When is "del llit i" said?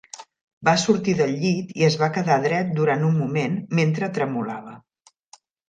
1.19-1.85